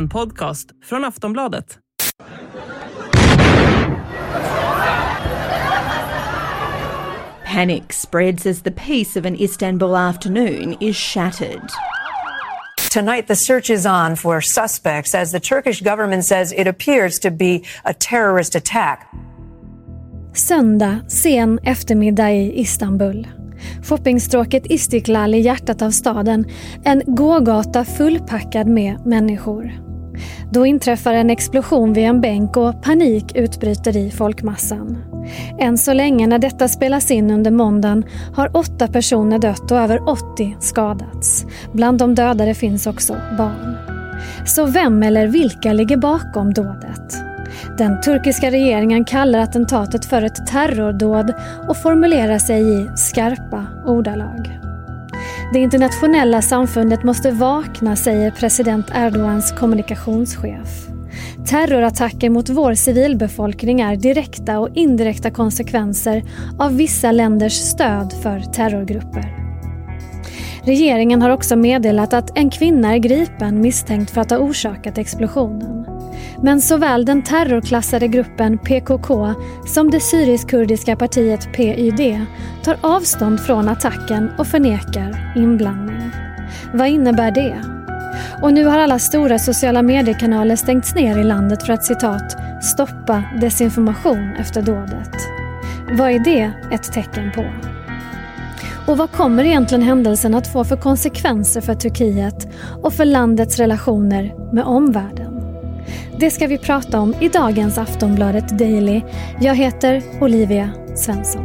En 0.00 0.08
podcast 0.08 0.70
från 0.84 1.04
Aftonbladet. 1.04 1.78
Panic 7.46 7.82
spreads 7.90 8.46
as 8.46 8.62
the 8.62 8.70
peace 8.70 9.20
of 9.20 9.26
an 9.26 9.36
Istanbul 9.40 9.96
afternoon 9.96 10.76
is 10.80 10.96
shattered. 10.96 11.68
Tonight, 12.92 13.26
the 13.26 13.36
search 13.36 13.70
is 13.70 13.86
on 13.86 14.16
for 14.16 14.40
suspects 14.40 15.14
as 15.14 15.32
the 15.32 15.40
Turkish 15.40 15.82
government 15.82 16.24
says 16.24 16.52
it 16.52 16.66
appears 16.66 17.18
to 17.18 17.30
be 17.30 17.62
a 17.84 17.94
terrorist 17.94 18.54
attack. 18.54 19.08
Söndag, 20.34 21.00
sen 21.08 21.58
eftermiddag 21.62 22.30
i 22.30 22.60
Istanbul. 22.60 23.26
Shoppingstråket 23.82 24.70
Istiklal 24.70 25.34
i 25.34 25.40
hjärtat 25.40 25.82
av 25.82 25.90
staden. 25.90 26.44
En 26.84 27.02
gågata 27.06 27.84
fullpackad 27.84 28.66
med 28.66 29.06
människor. 29.06 29.89
Då 30.50 30.66
inträffar 30.66 31.14
en 31.14 31.30
explosion 31.30 31.92
vid 31.92 32.04
en 32.04 32.20
bänk 32.20 32.56
och 32.56 32.82
panik 32.82 33.36
utbryter 33.36 33.96
i 33.96 34.10
folkmassan. 34.10 34.98
Än 35.58 35.78
så 35.78 35.92
länge 35.92 36.26
när 36.26 36.38
detta 36.38 36.68
spelas 36.68 37.10
in 37.10 37.30
under 37.30 37.50
måndagen 37.50 38.04
har 38.34 38.56
åtta 38.56 38.88
personer 38.88 39.38
dött 39.38 39.70
och 39.70 39.78
över 39.78 40.08
80 40.08 40.56
skadats. 40.60 41.46
Bland 41.72 41.98
de 41.98 42.14
dödade 42.14 42.54
finns 42.54 42.86
också 42.86 43.16
barn. 43.38 43.76
Så 44.46 44.66
vem 44.66 45.02
eller 45.02 45.26
vilka 45.26 45.72
ligger 45.72 45.96
bakom 45.96 46.54
dådet? 46.54 47.14
Den 47.78 48.00
turkiska 48.00 48.50
regeringen 48.50 49.04
kallar 49.04 49.38
attentatet 49.38 50.04
för 50.04 50.22
ett 50.22 50.46
terrordåd 50.46 51.34
och 51.68 51.76
formulerar 51.76 52.38
sig 52.38 52.82
i 52.82 52.88
skarpa 52.96 53.66
ordalag. 53.86 54.59
Det 55.52 55.58
internationella 55.58 56.42
samfundet 56.42 57.04
måste 57.04 57.30
vakna, 57.30 57.96
säger 57.96 58.30
president 58.30 58.86
Erdogans 58.94 59.52
kommunikationschef. 59.52 60.86
Terrorattacker 61.46 62.30
mot 62.30 62.48
vår 62.48 62.74
civilbefolkning 62.74 63.80
är 63.80 63.96
direkta 63.96 64.58
och 64.58 64.68
indirekta 64.74 65.30
konsekvenser 65.30 66.22
av 66.58 66.76
vissa 66.76 67.12
länders 67.12 67.52
stöd 67.52 68.12
för 68.22 68.40
terrorgrupper. 68.40 69.36
Regeringen 70.62 71.22
har 71.22 71.30
också 71.30 71.56
meddelat 71.56 72.12
att 72.12 72.38
en 72.38 72.50
kvinna 72.50 72.94
är 72.94 72.98
gripen 72.98 73.60
misstänkt 73.60 74.10
för 74.10 74.20
att 74.20 74.30
ha 74.30 74.38
orsakat 74.38 74.98
explosionen. 74.98 75.89
Men 76.42 76.60
såväl 76.60 77.04
den 77.04 77.22
terrorklassade 77.22 78.08
gruppen 78.08 78.58
PKK 78.58 79.34
som 79.66 79.90
det 79.90 80.00
syrisk-kurdiska 80.00 80.96
partiet 80.96 81.52
PYD 81.52 82.26
tar 82.62 82.76
avstånd 82.80 83.40
från 83.40 83.68
attacken 83.68 84.30
och 84.38 84.46
förnekar 84.46 85.32
inblandning. 85.36 86.10
Vad 86.74 86.88
innebär 86.88 87.30
det? 87.30 87.64
Och 88.42 88.52
nu 88.52 88.64
har 88.64 88.78
alla 88.78 88.98
stora 88.98 89.38
sociala 89.38 89.82
mediekanaler 89.82 90.56
stängts 90.56 90.94
ner 90.94 91.18
i 91.18 91.24
landet 91.24 91.62
för 91.62 91.72
att 91.72 91.84
citat 91.84 92.36
“stoppa 92.64 93.24
desinformation 93.40 94.32
efter 94.38 94.62
dådet”. 94.62 95.14
Vad 95.98 96.10
är 96.10 96.24
det 96.24 96.52
ett 96.72 96.92
tecken 96.92 97.32
på? 97.34 97.44
Och 98.86 98.98
vad 98.98 99.12
kommer 99.12 99.44
egentligen 99.44 99.82
händelsen 99.82 100.34
att 100.34 100.52
få 100.52 100.64
för 100.64 100.76
konsekvenser 100.76 101.60
för 101.60 101.74
Turkiet 101.74 102.48
och 102.82 102.92
för 102.92 103.04
landets 103.04 103.58
relationer 103.58 104.52
med 104.54 104.64
omvärlden? 104.64 105.19
Det 106.20 106.30
ska 106.30 106.46
vi 106.46 106.58
prata 106.58 107.00
om 107.00 107.14
i 107.20 107.28
dagens 107.28 107.78
Aftonbladet 107.78 108.58
Daily. 108.58 109.02
Jag 109.40 109.54
heter 109.54 110.02
Olivia 110.20 110.70
Svensson. 110.96 111.44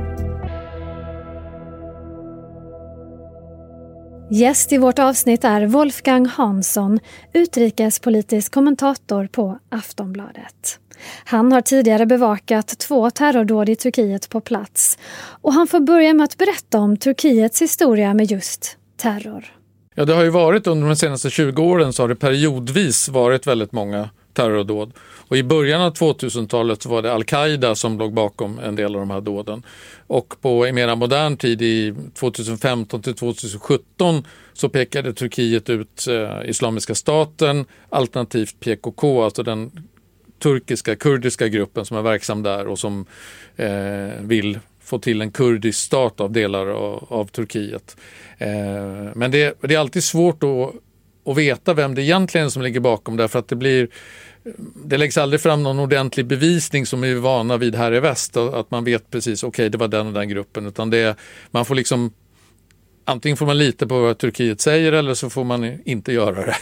Gäst 4.31 4.71
i 4.71 4.77
vårt 4.77 4.99
avsnitt 4.99 5.43
är 5.43 5.65
Wolfgang 5.65 6.25
Hansson, 6.25 6.99
utrikespolitisk 7.33 8.53
kommentator 8.53 9.27
på 9.27 9.59
Aftonbladet. 9.69 10.79
Han 11.25 11.51
har 11.51 11.61
tidigare 11.61 12.05
bevakat 12.05 12.67
två 12.67 13.09
terrordåd 13.09 13.69
i 13.69 13.75
Turkiet 13.75 14.29
på 14.29 14.41
plats 14.41 14.97
och 15.41 15.53
han 15.53 15.67
får 15.67 15.79
börja 15.79 16.13
med 16.13 16.23
att 16.23 16.37
berätta 16.37 16.79
om 16.79 16.97
Turkiets 16.97 17.61
historia 17.61 18.13
med 18.13 18.31
just 18.31 18.77
terror. 18.97 19.45
Ja, 19.95 20.05
det 20.05 20.13
har 20.13 20.23
ju 20.23 20.29
varit 20.29 20.67
under 20.67 20.87
de 20.87 20.95
senaste 20.95 21.29
20 21.29 21.63
åren 21.63 21.93
så 21.93 22.03
har 22.03 22.07
det 22.07 22.15
periodvis 22.15 23.09
varit 23.09 23.47
väldigt 23.47 23.71
många 23.71 24.09
terrordåd. 24.35 24.93
Och 25.27 25.37
I 25.37 25.43
början 25.43 25.81
av 25.81 25.93
2000-talet 25.93 26.85
var 26.85 27.01
det 27.01 27.13
al-Qaida 27.13 27.75
som 27.75 27.97
låg 27.97 28.13
bakom 28.13 28.59
en 28.59 28.75
del 28.75 28.95
av 28.95 29.01
de 29.01 29.09
här 29.09 29.21
dåden. 29.21 29.63
Och 30.07 30.41
på 30.41 30.67
i 30.67 30.71
mera 30.71 30.95
modern 30.95 31.37
tid, 31.37 31.61
i 31.61 31.93
2015 32.13 33.01
till 33.01 33.13
2017, 33.13 34.23
så 34.53 34.69
pekade 34.69 35.13
Turkiet 35.13 35.69
ut 35.69 36.07
eh, 36.07 36.49
Islamiska 36.49 36.95
staten 36.95 37.65
alternativt 37.89 38.59
PKK, 38.59 39.23
alltså 39.23 39.43
den 39.43 39.71
turkiska 40.39 40.95
kurdiska 40.95 41.47
gruppen 41.47 41.85
som 41.85 41.97
är 41.97 42.01
verksam 42.01 42.43
där 42.43 42.67
och 42.67 42.79
som 42.79 43.05
eh, 43.55 44.21
vill 44.21 44.59
få 44.85 44.99
till 44.99 45.21
en 45.21 45.31
kurdisk 45.31 45.79
stat 45.79 46.21
av 46.21 46.31
delar 46.31 46.67
av, 46.67 47.07
av 47.09 47.25
Turkiet. 47.25 47.97
Eh, 48.37 48.47
men 49.15 49.31
det, 49.31 49.57
det, 49.61 49.75
är 49.75 49.79
alltid 49.79 50.03
svårt 50.03 50.43
att, 50.43 50.75
att 51.25 51.37
veta 51.37 51.73
vem 51.73 51.95
det 51.95 52.01
egentligen 52.01 52.45
är 52.47 52.49
som 52.49 52.61
ligger 52.61 52.79
bakom 52.79 53.17
därför 53.17 53.39
att 53.39 53.47
det 53.47 53.55
blir 53.55 53.87
det 54.85 54.97
läggs 54.97 55.17
aldrig 55.17 55.41
fram 55.41 55.63
någon 55.63 55.79
ordentlig 55.79 56.25
bevisning 56.25 56.85
som 56.85 57.01
vi 57.01 57.11
är 57.11 57.15
vana 57.15 57.57
vid 57.57 57.75
här 57.75 57.93
i 57.93 57.99
väst. 57.99 58.37
Att 58.37 58.71
man 58.71 58.83
vet 58.83 59.11
precis, 59.11 59.43
okej 59.43 59.49
okay, 59.49 59.69
det 59.69 59.77
var 59.77 59.87
den 59.87 60.07
och 60.07 60.13
den 60.13 60.29
gruppen. 60.29 60.65
Utan 60.65 60.89
det, 60.89 61.15
man 61.51 61.65
får 61.65 61.75
liksom, 61.75 62.13
antingen 63.05 63.37
får 63.37 63.45
man 63.45 63.57
lita 63.57 63.87
på 63.87 64.01
vad 64.01 64.17
Turkiet 64.17 64.61
säger 64.61 64.91
eller 64.91 65.13
så 65.13 65.29
får 65.29 65.43
man 65.43 65.79
inte 65.85 66.13
göra 66.13 66.45
det. 66.45 66.55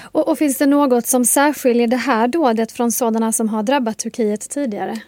Och, 0.00 0.28
och, 0.28 0.38
finns 0.38 0.58
det 0.58 0.66
något 0.66 1.06
som 1.06 1.24
särskiljer 1.24 1.86
det 1.86 1.96
här 1.96 2.28
dådet 2.28 2.72
från 2.72 2.92
sådana 2.92 3.32
som 3.32 3.48
har 3.48 3.62
drabbat 3.62 3.98
Turkiet 3.98 4.50
tidigare? 4.50 5.00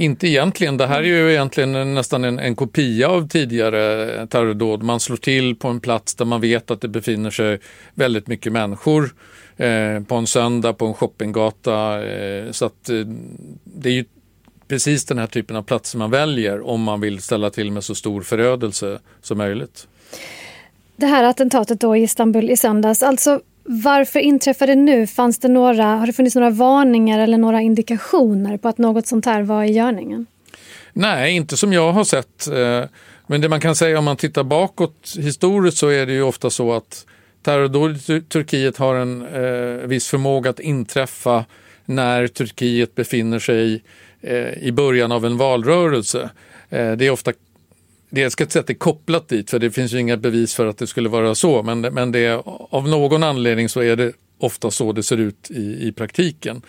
Inte 0.00 0.28
egentligen. 0.28 0.76
Det 0.76 0.86
här 0.86 0.98
är 0.98 1.06
ju 1.06 1.30
egentligen 1.30 1.94
nästan 1.94 2.24
en, 2.24 2.38
en 2.38 2.56
kopia 2.56 3.08
av 3.08 3.28
tidigare 3.28 4.26
terrordåd. 4.26 4.82
Man 4.82 5.00
slår 5.00 5.16
till 5.16 5.56
på 5.56 5.68
en 5.68 5.80
plats 5.80 6.14
där 6.14 6.24
man 6.24 6.40
vet 6.40 6.70
att 6.70 6.80
det 6.80 6.88
befinner 6.88 7.30
sig 7.30 7.58
väldigt 7.94 8.26
mycket 8.26 8.52
människor 8.52 9.14
eh, 9.56 10.02
på 10.02 10.14
en 10.14 10.26
söndag 10.26 10.72
på 10.72 10.86
en 10.86 10.94
shoppinggata. 10.94 12.06
Eh, 12.08 12.50
så 12.50 12.64
att 12.64 12.88
eh, 12.88 12.96
det 13.64 13.88
är 13.88 13.92
ju 13.92 14.04
precis 14.68 15.04
den 15.04 15.18
här 15.18 15.26
typen 15.26 15.56
av 15.56 15.62
platser 15.62 15.98
man 15.98 16.10
väljer 16.10 16.66
om 16.66 16.82
man 16.82 17.00
vill 17.00 17.20
ställa 17.20 17.50
till 17.50 17.72
med 17.72 17.84
så 17.84 17.94
stor 17.94 18.22
förödelse 18.22 18.98
som 19.22 19.38
möjligt. 19.38 19.86
Det 20.96 21.06
här 21.06 21.24
attentatet 21.24 21.80
då 21.80 21.96
i 21.96 22.02
Istanbul 22.02 22.50
i 22.50 22.56
söndags, 22.56 23.02
alltså 23.02 23.40
varför 23.64 24.20
inträffar 24.20 24.66
det 24.66 24.74
nu? 24.74 25.06
Fanns 25.06 25.38
det 25.38 25.48
några, 25.48 25.84
har 25.84 26.06
det 26.06 26.12
funnits 26.12 26.36
några 26.36 26.50
varningar 26.50 27.18
eller 27.18 27.38
några 27.38 27.60
indikationer 27.60 28.56
på 28.56 28.68
att 28.68 28.78
något 28.78 29.06
sånt 29.06 29.26
här 29.26 29.42
var 29.42 29.64
i 29.64 29.72
görningen? 29.72 30.26
Nej, 30.92 31.36
inte 31.36 31.56
som 31.56 31.72
jag 31.72 31.92
har 31.92 32.04
sett. 32.04 32.46
Eh, 32.46 32.84
men 33.26 33.40
det 33.40 33.48
man 33.48 33.60
kan 33.60 33.76
säga 33.76 33.98
om 33.98 34.04
man 34.04 34.16
tittar 34.16 34.42
bakåt 34.42 35.16
historiskt 35.18 35.78
så 35.78 35.88
är 35.88 36.06
det 36.06 36.12
ju 36.12 36.22
ofta 36.22 36.50
så 36.50 36.72
att 36.72 37.06
terrordåd 37.42 37.96
i 37.96 38.20
Turkiet 38.20 38.76
har 38.76 38.94
en 38.94 39.26
eh, 39.26 39.86
viss 39.86 40.08
förmåga 40.08 40.50
att 40.50 40.60
inträffa 40.60 41.44
när 41.84 42.26
Turkiet 42.26 42.94
befinner 42.94 43.38
sig 43.38 43.82
eh, 44.20 44.52
i 44.52 44.72
början 44.72 45.12
av 45.12 45.24
en 45.24 45.36
valrörelse. 45.36 46.30
Eh, 46.70 46.92
det 46.92 47.06
är 47.06 47.10
ofta 47.10 47.32
det, 48.10 48.20
jag 48.20 48.32
ska 48.32 48.44
inte 48.44 48.52
säga 48.52 48.60
att 48.60 48.66
det 48.66 48.72
är 48.72 48.74
kopplat 48.74 49.28
dit, 49.28 49.50
för 49.50 49.58
det 49.58 49.70
finns 49.70 49.92
ju 49.92 49.98
inga 49.98 50.16
bevis 50.16 50.54
för 50.54 50.66
att 50.66 50.78
det 50.78 50.86
skulle 50.86 51.08
vara 51.08 51.34
så, 51.34 51.62
men, 51.62 51.80
men 51.80 52.12
det, 52.12 52.42
av 52.70 52.88
någon 52.88 53.22
anledning 53.22 53.68
så 53.68 53.80
är 53.80 53.96
det 53.96 54.12
ofta 54.38 54.70
så 54.70 54.92
det 54.92 55.02
ser 55.02 55.16
ut 55.16 55.50
i, 55.50 55.88
i 55.88 55.92
praktiken. 55.92 56.62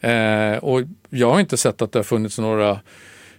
Eh, 0.00 0.56
och 0.56 0.80
jag 1.10 1.30
har 1.30 1.40
inte 1.40 1.56
sett 1.56 1.82
att 1.82 1.92
det 1.92 1.98
har 1.98 2.04
funnits 2.04 2.38
några 2.38 2.70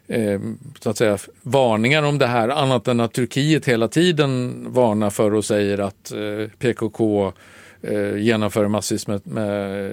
eh, 0.07 0.39
så 0.79 0.89
att 0.89 0.97
säga, 0.97 1.17
varningar 1.41 2.03
om 2.03 2.17
det 2.17 2.27
här, 2.27 2.49
annat 2.49 2.87
än 2.87 2.99
att 2.99 3.13
Turkiet 3.13 3.65
hela 3.65 3.87
tiden 3.87 4.55
varnar 4.67 5.09
för 5.09 5.33
och 5.33 5.45
säger 5.45 5.77
att 5.77 6.11
eh, 6.11 6.49
PKK 6.59 7.33
eh, 7.81 8.17
genomför 8.17 8.67
massvis 8.67 9.07
med, 9.07 9.27
med 9.27 9.91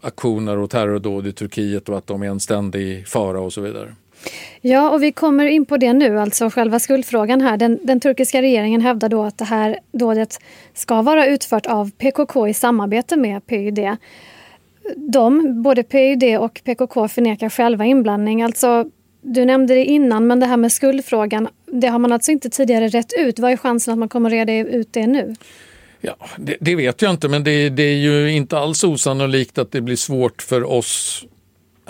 aktioner 0.00 0.58
och 0.58 0.70
terrordåd 0.70 1.26
i 1.26 1.32
Turkiet 1.32 1.88
och 1.88 1.98
att 1.98 2.06
de 2.06 2.22
är 2.22 2.26
en 2.26 2.40
ständig 2.40 3.08
fara 3.08 3.40
och 3.40 3.52
så 3.52 3.60
vidare. 3.60 3.94
Ja, 4.60 4.90
och 4.90 5.02
vi 5.02 5.12
kommer 5.12 5.46
in 5.46 5.66
på 5.66 5.76
det 5.76 5.92
nu, 5.92 6.18
alltså 6.18 6.50
själva 6.50 6.78
skuldfrågan 6.78 7.40
här. 7.40 7.56
Den, 7.56 7.78
den, 7.82 8.00
turkiska 8.00 8.42
regeringen 8.42 8.80
hävdar 8.80 9.08
då 9.08 9.22
att 9.22 9.38
det 9.38 9.44
här 9.44 9.78
dådet 9.92 10.38
ska 10.74 11.02
vara 11.02 11.26
utfört 11.26 11.66
av 11.66 11.90
PKK 11.90 12.48
i 12.48 12.54
samarbete 12.54 13.16
med 13.16 13.46
PYD. 13.46 13.78
De, 14.96 15.62
både 15.62 15.82
PYD 15.82 16.38
och 16.38 16.60
PKK 16.64 17.08
förnekar 17.08 17.48
själva 17.48 17.84
inblandning. 17.84 18.42
Alltså, 18.42 18.84
du 19.22 19.44
nämnde 19.44 19.74
det 19.74 19.84
innan, 19.84 20.26
men 20.26 20.40
det 20.40 20.46
här 20.46 20.56
med 20.56 20.72
skuldfrågan, 20.72 21.48
det 21.66 21.86
har 21.86 21.98
man 21.98 22.12
alltså 22.12 22.30
inte 22.30 22.50
tidigare 22.50 22.88
rätt 22.88 23.12
ut. 23.18 23.38
Vad 23.38 23.52
är 23.52 23.56
chansen 23.56 23.92
att 23.92 23.98
man 23.98 24.08
kommer 24.08 24.30
reda 24.30 24.52
ut 24.52 24.92
det 24.92 25.06
nu? 25.06 25.34
Ja, 26.00 26.16
det, 26.38 26.56
det 26.60 26.74
vet 26.74 27.02
jag 27.02 27.10
inte, 27.10 27.28
men 27.28 27.44
det, 27.44 27.68
det, 27.68 27.82
är 27.82 27.96
ju 27.96 28.32
inte 28.32 28.58
alls 28.58 28.84
osannolikt 28.84 29.58
att 29.58 29.72
det 29.72 29.80
blir 29.80 29.96
svårt 29.96 30.42
för 30.42 30.64
oss 30.64 31.24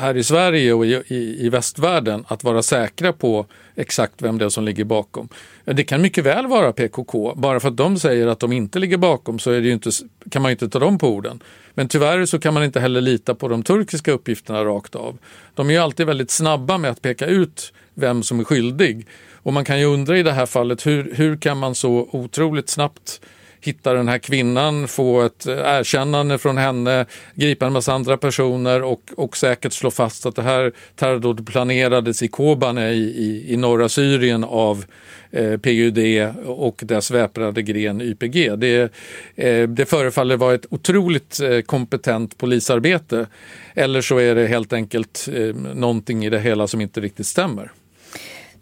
här 0.00 0.16
i 0.16 0.24
Sverige 0.24 0.72
och 0.72 0.86
i, 0.86 1.02
i, 1.06 1.46
i 1.46 1.48
västvärlden 1.48 2.24
att 2.28 2.44
vara 2.44 2.62
säkra 2.62 3.12
på 3.12 3.46
exakt 3.76 4.22
vem 4.22 4.38
det 4.38 4.44
är 4.44 4.48
som 4.48 4.64
ligger 4.64 4.84
bakom. 4.84 5.28
Det 5.64 5.84
kan 5.84 6.02
mycket 6.02 6.24
väl 6.24 6.46
vara 6.46 6.72
PKK. 6.72 7.34
Bara 7.36 7.60
för 7.60 7.68
att 7.68 7.76
de 7.76 7.98
säger 7.98 8.26
att 8.26 8.40
de 8.40 8.52
inte 8.52 8.78
ligger 8.78 8.96
bakom 8.96 9.38
så 9.38 9.50
är 9.50 9.60
det 9.60 9.70
inte, 9.70 9.90
kan 10.30 10.42
man 10.42 10.50
inte 10.50 10.68
ta 10.68 10.78
dem 10.78 10.98
på 10.98 11.08
orden. 11.08 11.42
Men 11.74 11.88
tyvärr 11.88 12.26
så 12.26 12.38
kan 12.38 12.54
man 12.54 12.64
inte 12.64 12.80
heller 12.80 13.00
lita 13.00 13.34
på 13.34 13.48
de 13.48 13.62
turkiska 13.62 14.12
uppgifterna 14.12 14.64
rakt 14.64 14.94
av. 14.94 15.18
De 15.54 15.68
är 15.68 15.74
ju 15.74 15.78
alltid 15.78 16.06
väldigt 16.06 16.30
snabba 16.30 16.78
med 16.78 16.90
att 16.90 17.02
peka 17.02 17.26
ut 17.26 17.72
vem 17.94 18.22
som 18.22 18.40
är 18.40 18.44
skyldig. 18.44 19.06
Och 19.42 19.52
man 19.52 19.64
kan 19.64 19.80
ju 19.80 19.84
undra 19.84 20.18
i 20.18 20.22
det 20.22 20.32
här 20.32 20.46
fallet 20.46 20.86
hur, 20.86 21.14
hur 21.14 21.36
kan 21.36 21.58
man 21.58 21.74
så 21.74 22.08
otroligt 22.12 22.68
snabbt 22.68 23.20
hitta 23.66 23.92
den 23.92 24.08
här 24.08 24.18
kvinnan, 24.18 24.88
få 24.88 25.22
ett 25.22 25.46
eh, 25.46 25.54
erkännande 25.54 26.38
från 26.38 26.58
henne, 26.58 27.06
gripa 27.34 27.66
en 27.66 27.72
massa 27.72 27.92
andra 27.92 28.16
personer 28.16 28.82
och, 28.82 29.02
och 29.16 29.36
säkert 29.36 29.72
slå 29.72 29.90
fast 29.90 30.26
att 30.26 30.36
det 30.36 30.42
här 30.42 30.72
terrordådet 30.96 31.46
planerades 31.46 32.22
i 32.22 32.28
Kobane 32.28 32.90
i, 32.90 32.98
i, 32.98 33.52
i 33.52 33.56
norra 33.56 33.88
Syrien 33.88 34.44
av 34.44 34.84
eh, 35.30 35.56
PUD 35.56 35.98
och 36.46 36.80
dess 36.84 37.10
väpnade 37.10 37.62
gren 37.62 38.00
YPG. 38.00 38.56
Det, 38.56 38.92
eh, 39.36 39.68
det 39.68 39.86
förefaller 39.86 40.36
vara 40.36 40.54
ett 40.54 40.66
otroligt 40.70 41.40
eh, 41.40 41.60
kompetent 41.60 42.38
polisarbete. 42.38 43.26
Eller 43.74 44.00
så 44.00 44.18
är 44.18 44.34
det 44.34 44.46
helt 44.46 44.72
enkelt 44.72 45.28
eh, 45.34 45.54
någonting 45.74 46.24
i 46.24 46.30
det 46.30 46.40
hela 46.40 46.66
som 46.66 46.80
inte 46.80 47.00
riktigt 47.00 47.26
stämmer. 47.26 47.72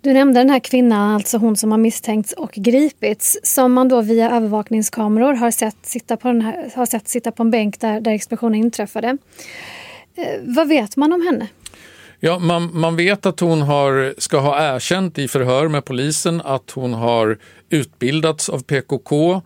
Du 0.00 0.12
nämnde 0.12 0.40
den 0.40 0.50
här 0.50 0.58
kvinnan, 0.58 1.14
alltså 1.14 1.38
hon 1.38 1.56
som 1.56 1.70
har 1.70 1.78
misstänkts 1.78 2.32
och 2.32 2.52
gripits, 2.52 3.38
som 3.42 3.72
man 3.72 3.88
då 3.88 4.00
via 4.00 4.30
övervakningskameror 4.30 5.34
har 5.34 5.50
sett 5.50 5.76
sitta 5.82 6.16
på, 6.16 6.28
den 6.28 6.42
här, 6.42 6.70
har 6.76 6.86
sett 6.86 7.08
sitta 7.08 7.32
på 7.32 7.42
en 7.42 7.50
bänk 7.50 7.80
där, 7.80 8.00
där 8.00 8.12
explosionen 8.12 8.54
inträffade. 8.54 9.18
Eh, 10.16 10.40
vad 10.42 10.68
vet 10.68 10.96
man 10.96 11.12
om 11.12 11.22
henne? 11.22 11.48
Ja, 12.20 12.38
man, 12.38 12.70
man 12.78 12.96
vet 12.96 13.26
att 13.26 13.40
hon 13.40 13.62
har, 13.62 14.14
ska 14.18 14.38
ha 14.38 14.74
erkänt 14.74 15.18
i 15.18 15.28
förhör 15.28 15.68
med 15.68 15.84
polisen 15.84 16.42
att 16.44 16.70
hon 16.70 16.94
har 16.94 17.38
utbildats 17.70 18.48
av 18.48 18.62
PKK 18.62 19.42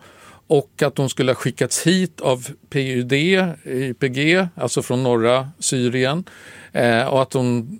och 0.47 0.81
att 0.81 0.97
hon 0.97 1.09
skulle 1.09 1.31
ha 1.31 1.35
skickats 1.35 1.87
hit 1.87 2.21
av 2.21 2.47
PUD, 2.69 3.13
YPG, 3.65 4.47
alltså 4.55 4.81
från 4.81 5.03
norra 5.03 5.49
Syrien. 5.59 6.23
Eh, 6.71 7.07
och 7.07 7.21
att 7.21 7.33
hon 7.33 7.79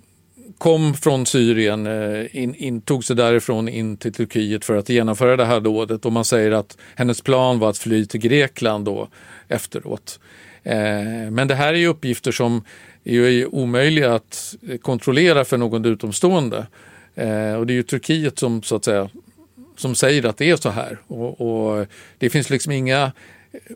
kom 0.58 0.94
från 0.94 1.26
Syrien, 1.26 1.86
eh, 1.86 2.36
in, 2.36 2.54
in, 2.54 2.80
tog 2.80 3.04
sig 3.04 3.16
därifrån 3.16 3.68
in 3.68 3.96
till 3.96 4.12
Turkiet 4.12 4.64
för 4.64 4.76
att 4.76 4.88
genomföra 4.88 5.36
det 5.36 5.44
här 5.44 5.60
dådet 5.60 6.06
och 6.06 6.12
man 6.12 6.24
säger 6.24 6.50
att 6.50 6.76
hennes 6.94 7.20
plan 7.20 7.58
var 7.58 7.70
att 7.70 7.78
fly 7.78 8.06
till 8.06 8.20
Grekland 8.20 8.84
då 8.84 9.08
efteråt. 9.48 10.20
Eh, 10.62 10.74
men 11.30 11.48
det 11.48 11.54
här 11.54 11.74
är 11.74 11.78
ju 11.78 11.86
uppgifter 11.86 12.32
som 12.32 12.64
är 13.04 13.54
omöjliga 13.54 14.14
att 14.14 14.54
kontrollera 14.82 15.44
för 15.44 15.58
någon 15.58 15.84
utomstående. 15.84 16.66
Eh, 17.14 17.54
och 17.54 17.66
det 17.66 17.72
är 17.72 17.76
ju 17.76 17.82
Turkiet 17.82 18.38
som 18.38 18.62
så 18.62 18.76
att 18.76 18.84
säga 18.84 19.08
som 19.76 19.94
säger 19.94 20.26
att 20.26 20.36
det 20.36 20.50
är 20.50 20.56
så 20.56 20.70
här. 20.70 20.98
Och, 21.06 21.40
och 21.40 21.86
det 22.18 22.30
finns 22.30 22.50
liksom 22.50 22.72
inga 22.72 23.12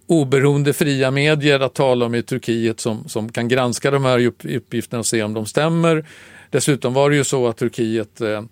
oberoende 0.07 0.73
fria 0.73 1.11
medier 1.11 1.61
att 1.61 1.75
tala 1.75 2.07
om 2.07 2.15
i 2.15 2.23
Turkiet 2.23 2.81
som, 2.81 3.09
som 3.09 3.33
kan 3.33 3.49
granska 3.49 3.91
de 3.91 4.05
här 4.05 4.27
uppgifterna 4.27 4.99
och 4.99 5.07
se 5.07 5.23
om 5.23 5.35
de 5.35 5.47
stämmer. 5.47 6.05
Dessutom 6.51 6.95
var 6.95 7.11
det 7.11 7.17
ju 7.17 7.25
så 7.25 7.49
att 7.49 7.57
Turkiet 7.57 8.21
eh, 8.21 8.43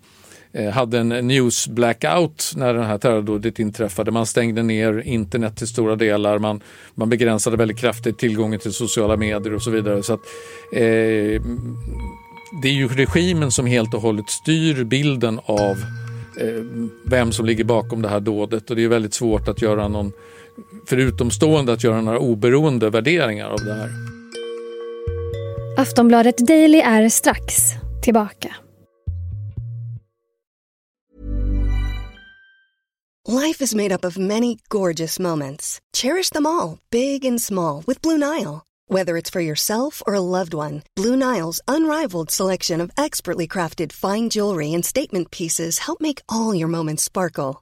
eh 0.53 0.69
hade 0.69 0.99
en 0.99 1.09
news 1.09 1.67
blackout 1.67 2.53
när 2.55 2.73
det 2.73 2.83
här 2.83 2.97
terrordådet 2.97 3.59
inträffade. 3.59 4.11
Man 4.11 4.25
stängde 4.25 4.63
ner 4.63 5.01
internet 5.05 5.57
till 5.57 5.67
stora 5.67 5.95
delar, 5.95 6.39
man, 6.39 6.61
man 6.95 7.09
begränsade 7.09 7.57
väldigt 7.57 7.79
kraftigt 7.79 8.19
tillgången 8.19 8.59
till 8.59 8.73
sociala 8.73 9.17
medier 9.17 9.53
och 9.53 9.61
så 9.61 9.71
vidare. 9.71 10.03
Så 10.03 10.13
att, 10.13 10.21
eh, 10.73 11.41
det 12.61 12.67
är 12.67 12.73
ju 12.73 12.87
regimen 12.87 13.51
som 13.51 13.65
helt 13.65 13.93
och 13.93 14.01
hållet 14.01 14.29
styr 14.29 14.83
bilden 14.83 15.39
av 15.45 15.77
eh, 16.41 16.63
vem 17.05 17.31
som 17.31 17.45
ligger 17.45 17.63
bakom 17.63 18.01
det 18.01 18.09
här 18.09 18.19
dådet 18.19 18.69
och 18.69 18.75
det 18.75 18.83
är 18.83 18.87
väldigt 18.87 19.13
svårt 19.13 19.47
att 19.47 19.61
göra 19.61 19.87
någon, 19.87 20.11
för 20.87 20.97
utomstående 20.97 21.73
att 21.73 21.83
göra 21.83 22.01
några 22.01 22.19
oberoende 22.19 22.89
värderingar 22.89 23.49
av 23.49 23.65
det 23.65 23.73
här. 23.73 23.91
Aftonbladet 25.77 26.37
Daily 26.37 26.79
är 26.79 27.09
strax 27.09 27.55
tillbaka. 28.01 28.55
Life 33.27 33.63
is 33.63 33.75
made 33.75 33.95
up 33.95 34.05
of 34.05 34.17
many 34.17 34.57
gorgeous 34.69 35.19
moments. 35.19 35.79
Cherish 35.97 36.29
them 36.29 36.45
all, 36.45 36.77
big 36.89 37.25
and 37.25 37.41
small, 37.41 37.83
with 37.87 38.01
Blue 38.01 38.17
Nile. 38.17 38.61
Whether 38.89 39.17
it's 39.17 39.29
for 39.29 39.41
yourself 39.41 40.01
or 40.07 40.15
a 40.15 40.21
loved 40.21 40.53
one, 40.53 40.81
Blue 40.95 41.17
Nile's 41.17 41.59
unrivaled 41.67 42.31
selection 42.31 42.79
of 42.79 42.91
expertly 42.97 43.45
crafted 43.47 43.91
fine 43.91 44.29
jewelry 44.29 44.73
and 44.73 44.85
statement 44.85 45.29
pieces 45.29 45.79
help 45.79 45.99
make 45.99 46.21
all 46.29 46.55
your 46.55 46.69
moments 46.69 47.03
sparkle. 47.03 47.61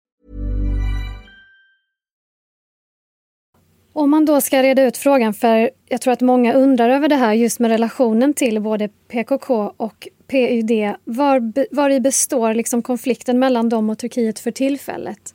Om 3.93 4.09
man 4.09 4.25
då 4.25 4.41
ska 4.41 4.63
reda 4.63 4.83
ut 4.83 4.97
frågan, 4.97 5.33
för 5.33 5.69
jag 5.89 6.01
tror 6.01 6.13
att 6.13 6.21
många 6.21 6.53
undrar 6.53 6.89
över 6.89 7.07
det 7.07 7.15
här 7.15 7.33
just 7.33 7.59
med 7.59 7.71
relationen 7.71 8.33
till 8.33 8.61
både 8.61 8.89
PKK 9.07 9.73
och 9.77 10.07
PYD. 10.27 10.95
Var, 11.03 11.53
var 11.75 11.89
i 11.89 11.99
består 11.99 12.53
liksom 12.53 12.81
konflikten 12.81 13.39
mellan 13.39 13.69
dem 13.69 13.89
och 13.89 13.97
Turkiet 13.97 14.39
för 14.39 14.51
tillfället? 14.51 15.33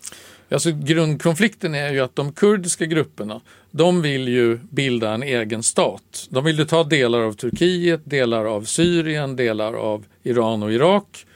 Alltså, 0.50 0.70
grundkonflikten 0.72 1.74
är 1.74 1.92
ju 1.92 2.00
att 2.00 2.16
de 2.16 2.32
kurdiska 2.32 2.84
grupperna 2.84 3.40
de 3.70 4.02
vill 4.02 4.28
ju 4.28 4.58
bilda 4.70 5.10
en 5.10 5.22
egen 5.22 5.62
stat. 5.62 6.26
De 6.30 6.44
vill 6.44 6.58
ju 6.58 6.64
ta 6.64 6.84
delar 6.84 7.20
av 7.20 7.32
Turkiet, 7.32 8.00
delar 8.04 8.44
av 8.44 8.64
Syrien, 8.64 9.36
delar 9.36 9.74
av 9.74 10.04
Iran 10.22 10.62
och 10.62 10.72
Irak 10.72 11.26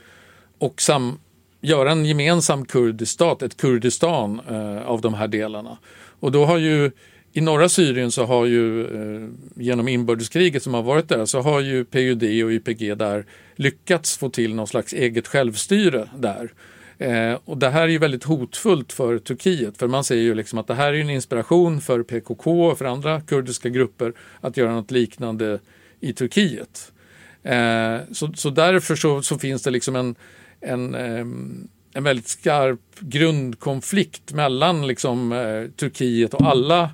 och 0.58 0.80
sam, 0.80 1.18
göra 1.60 1.90
en 1.92 2.04
gemensam 2.04 2.64
kurdisk 2.64 3.12
stat, 3.12 3.42
ett 3.42 3.56
Kurdistan 3.56 4.40
eh, 4.50 4.82
av 4.86 5.00
de 5.00 5.14
här 5.14 5.28
delarna. 5.28 5.78
Och 6.20 6.32
då 6.32 6.44
har 6.44 6.58
ju 6.58 6.90
i 7.32 7.40
norra 7.40 7.68
Syrien 7.68 8.10
så 8.10 8.24
har 8.24 8.46
ju 8.46 8.84
eh, 8.84 9.28
genom 9.54 9.88
inbördeskriget 9.88 10.62
som 10.62 10.74
har 10.74 10.82
varit 10.82 11.08
där 11.08 11.24
så 11.24 11.40
har 11.40 11.60
ju 11.60 11.84
PUD 11.84 12.22
och 12.22 12.50
YPG 12.50 12.94
där 12.94 13.26
lyckats 13.56 14.18
få 14.18 14.30
till 14.30 14.54
någon 14.54 14.66
slags 14.66 14.92
eget 14.92 15.28
självstyre 15.28 16.08
där. 16.18 16.52
Eh, 16.98 17.38
och 17.44 17.58
det 17.58 17.68
här 17.68 17.82
är 17.82 17.88
ju 17.88 17.98
väldigt 17.98 18.24
hotfullt 18.24 18.92
för 18.92 19.18
Turkiet 19.18 19.78
för 19.78 19.88
man 19.88 20.04
ser 20.04 20.16
ju 20.16 20.34
liksom 20.34 20.58
att 20.58 20.66
det 20.66 20.74
här 20.74 20.92
är 20.92 21.00
en 21.00 21.10
inspiration 21.10 21.80
för 21.80 22.02
PKK 22.02 22.66
och 22.66 22.78
för 22.78 22.84
andra 22.84 23.20
kurdiska 23.20 23.68
grupper 23.68 24.12
att 24.40 24.56
göra 24.56 24.72
något 24.72 24.90
liknande 24.90 25.58
i 26.00 26.12
Turkiet. 26.12 26.92
Eh, 27.42 27.96
så, 28.12 28.32
så 28.34 28.50
därför 28.50 28.96
så, 28.96 29.22
så, 29.22 29.38
finns 29.38 29.62
det 29.62 29.70
liksom 29.70 29.96
en, 29.96 30.14
en, 30.60 30.94
ehm, 30.94 31.68
en 31.94 32.04
väldigt 32.04 32.28
skarp 32.28 33.00
grundkonflikt 33.00 34.32
mellan 34.32 34.86
liksom, 34.86 35.32
eh, 35.32 35.70
Turkiet 35.76 36.34
och 36.34 36.46
alla 36.46 36.90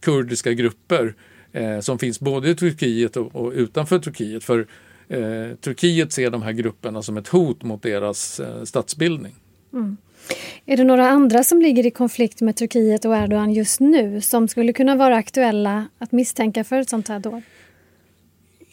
kurdiska 0.00 0.52
grupper 0.52 1.14
eh, 1.52 1.80
som 1.80 1.98
finns 1.98 2.20
både 2.20 2.50
i 2.50 2.54
Turkiet 2.54 3.16
och, 3.16 3.36
och 3.36 3.52
utanför 3.52 3.98
Turkiet. 3.98 4.44
För 4.44 4.66
eh, 5.08 5.56
Turkiet 5.60 6.12
ser 6.12 6.30
de 6.30 6.42
här 6.42 6.52
grupperna 6.52 7.02
som 7.02 7.16
ett 7.16 7.28
hot 7.28 7.62
mot 7.62 7.82
deras 7.82 8.40
eh, 8.40 8.64
statsbildning. 8.64 9.34
Mm. 9.72 9.96
Är 10.66 10.76
det 10.76 10.84
några 10.84 11.08
andra 11.08 11.44
som 11.44 11.62
ligger 11.62 11.86
i 11.86 11.90
konflikt 11.90 12.40
med 12.40 12.56
Turkiet 12.56 13.04
och 13.04 13.16
Erdogan 13.16 13.52
just 13.52 13.80
nu 13.80 14.20
som 14.20 14.48
skulle 14.48 14.72
kunna 14.72 14.96
vara 14.96 15.16
aktuella 15.16 15.86
att 15.98 16.12
misstänka 16.12 16.64
för 16.64 16.80
ett 16.80 16.88
sånt 16.88 17.08
här 17.08 17.18
dåd? 17.18 17.42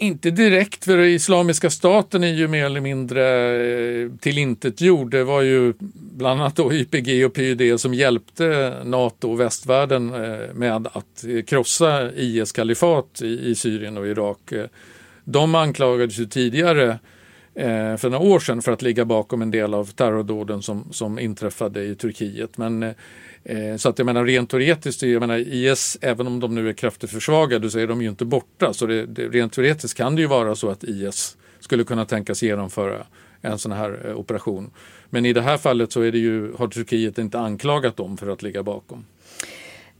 Inte 0.03 0.31
direkt, 0.31 0.85
för 0.85 0.97
Islamiska 0.97 1.69
staten 1.69 2.23
är 2.23 2.33
ju 2.33 2.47
mer 2.47 2.65
eller 2.65 2.81
mindre 2.81 3.23
eh, 4.01 4.09
tillintetgjord. 4.19 5.11
Det 5.11 5.23
var 5.23 5.41
ju 5.41 5.73
bland 5.93 6.41
annat 6.41 6.55
då 6.55 6.73
YPG 6.73 7.25
och 7.25 7.33
PYD 7.33 7.79
som 7.79 7.93
hjälpte 7.93 8.73
Nato 8.83 9.31
och 9.31 9.39
västvärlden 9.39 10.13
eh, 10.13 10.53
med 10.53 10.87
att 10.87 11.25
eh, 11.27 11.43
krossa 11.43 12.11
IS 12.11 12.51
kalifat 12.51 13.21
i 13.21 13.55
Syrien 13.55 13.97
och 13.97 14.07
Irak. 14.07 14.53
De 15.23 15.55
anklagades 15.55 16.19
ju 16.19 16.25
tidigare 16.25 16.99
Eh, 17.55 17.97
för 17.97 18.09
några 18.09 18.25
år 18.25 18.39
sedan 18.39 18.61
för 18.61 18.71
att 18.71 18.81
ligga 18.81 19.05
bakom 19.05 19.41
en 19.41 19.51
del 19.51 19.73
av 19.73 19.85
terrordåden 19.85 20.61
som, 20.61 20.87
som 20.91 21.19
inträffade 21.19 21.83
i 21.83 21.95
Turkiet. 21.95 22.57
Men, 22.57 22.83
eh, 23.43 23.75
så 23.77 23.89
att 23.89 23.97
jag 23.97 24.05
menar 24.05 24.25
rent 24.25 24.49
teoretiskt, 24.49 25.03
jag 25.03 25.19
menar 25.19 25.37
IS, 25.37 25.97
även 26.01 26.27
om 26.27 26.39
de 26.39 26.55
nu 26.55 26.69
är 26.69 26.73
kraftigt 26.73 27.09
försvagade 27.09 27.69
så 27.69 27.79
är 27.79 27.87
de 27.87 28.01
ju 28.01 28.09
inte 28.09 28.25
borta. 28.25 28.73
Så 28.73 28.85
det, 28.85 29.05
det, 29.05 29.27
rent 29.27 29.53
teoretiskt 29.53 29.97
kan 29.97 30.15
det 30.15 30.21
ju 30.21 30.27
vara 30.27 30.55
så 30.55 30.69
att 30.69 30.83
IS 30.83 31.37
skulle 31.59 31.83
kunna 31.83 32.05
tänkas 32.05 32.43
genomföra 32.43 33.05
en 33.41 33.57
sån 33.59 33.71
här 33.71 33.99
eh, 34.05 34.19
operation. 34.19 34.71
Men 35.09 35.25
i 35.25 35.33
det 35.33 35.41
här 35.41 35.57
fallet 35.57 35.91
så 35.91 36.01
är 36.01 36.11
det 36.11 36.19
ju, 36.19 36.53
har 36.53 36.67
Turkiet 36.67 37.17
inte 37.17 37.39
anklagat 37.39 37.97
dem 37.97 38.17
för 38.17 38.29
att 38.29 38.43
ligga 38.43 38.63
bakom. 38.63 39.05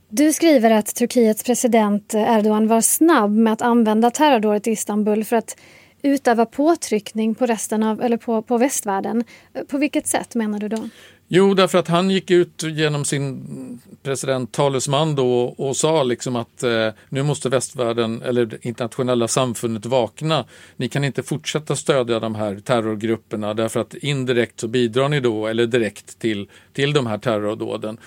Du 0.08 0.32
skriver 0.32 0.70
att 0.70 0.94
Turkiets 0.94 1.42
president 1.42 2.14
Erdogan 2.14 2.68
var 2.68 2.80
snabb 2.80 3.30
med 3.30 3.52
att 3.52 3.62
använda 3.62 4.10
terrordådet 4.10 4.66
i 4.66 4.70
Istanbul 4.70 5.24
för 5.24 5.36
att 5.36 5.56
utöva 6.04 6.46
påtryckning 6.46 7.34
på 7.34 7.46
resten 7.46 7.82
av, 7.82 8.02
eller 8.02 8.16
på, 8.16 8.42
på 8.42 8.58
västvärlden. 8.58 9.24
På 9.68 9.78
vilket 9.78 10.06
sätt 10.06 10.34
menar 10.34 10.58
du 10.58 10.68
då? 10.68 10.88
Jo, 11.28 11.54
därför 11.54 11.78
att 11.78 11.88
han 11.88 12.10
gick 12.10 12.30
ut 12.30 12.62
genom 12.62 13.04
sin 13.04 13.80
presidenttalesman 14.02 15.14
då 15.14 15.42
och 15.42 15.76
sa 15.76 16.02
liksom 16.02 16.36
att 16.36 16.62
eh, 16.62 16.88
nu 17.08 17.22
måste 17.22 17.48
västvärlden 17.48 18.22
eller 18.22 18.46
det 18.46 18.64
internationella 18.64 19.28
samfundet 19.28 19.86
vakna. 19.86 20.44
Ni 20.76 20.88
kan 20.88 21.04
inte 21.04 21.22
fortsätta 21.22 21.76
stödja 21.76 22.20
de 22.20 22.34
här 22.34 22.60
terrorgrupperna 22.60 23.54
därför 23.54 23.80
att 23.80 23.94
indirekt 23.94 24.60
så 24.60 24.68
bidrar 24.68 25.08
ni 25.08 25.20
då 25.20 25.46
eller 25.46 25.66
direkt 25.66 26.18
till, 26.18 26.48
till 26.72 26.92
de 26.92 27.06
här 27.06 27.18
terrordåden. 27.18 27.98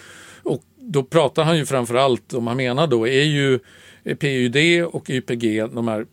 Och 0.44 0.64
då 0.76 1.04
pratar 1.04 1.44
han 1.44 1.58
ju 1.58 1.66
framför 1.66 1.96
allt, 1.96 2.34
om 2.34 2.48
han 2.48 2.58
menar 2.58 2.88
då, 2.88 3.08
är 3.08 3.24
ju 3.24 3.60
PYD 4.20 4.86
och 4.86 5.10
YPG, 5.10 5.68
de 5.74 5.88
här 5.88 6.06